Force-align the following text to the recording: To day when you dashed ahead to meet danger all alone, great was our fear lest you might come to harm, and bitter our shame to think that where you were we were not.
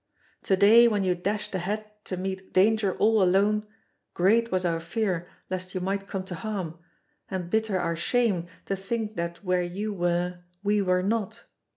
To 0.45 0.57
day 0.57 0.87
when 0.87 1.03
you 1.03 1.13
dashed 1.13 1.53
ahead 1.53 1.85
to 2.05 2.17
meet 2.17 2.53
danger 2.53 2.95
all 2.97 3.21
alone, 3.21 3.67
great 4.15 4.51
was 4.51 4.65
our 4.65 4.79
fear 4.79 5.29
lest 5.47 5.75
you 5.75 5.79
might 5.79 6.07
come 6.07 6.23
to 6.25 6.33
harm, 6.33 6.79
and 7.29 7.51
bitter 7.51 7.77
our 7.79 7.95
shame 7.95 8.47
to 8.65 8.75
think 8.75 9.15
that 9.15 9.43
where 9.45 9.61
you 9.61 9.93
were 9.93 10.39
we 10.63 10.81
were 10.81 11.03
not. 11.03 11.43